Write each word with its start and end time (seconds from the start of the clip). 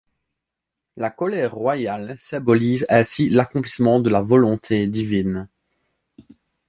La 0.97 1.11
colère 1.11 1.53
royale 1.53 2.15
symbolise 2.17 2.87
ainsi 2.89 3.29
l'accomplissement 3.29 3.99
de 3.99 4.09
la 4.09 4.21
volonté 4.23 4.87
divine. 4.87 5.47